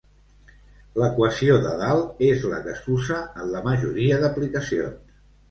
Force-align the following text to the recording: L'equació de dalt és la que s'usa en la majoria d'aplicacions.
L'equació 1.01 1.57
de 1.65 1.73
dalt 1.81 2.23
és 2.29 2.47
la 2.55 2.63
que 2.65 2.73
s'usa 2.81 3.19
en 3.45 3.53
la 3.53 3.63
majoria 3.69 4.19
d'aplicacions. 4.27 5.23